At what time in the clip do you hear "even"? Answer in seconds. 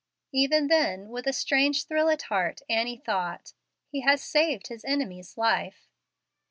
0.31-0.65